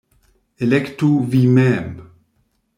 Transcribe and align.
Elektu 0.67 1.11
vi 1.29 1.43
mem! 1.47 1.87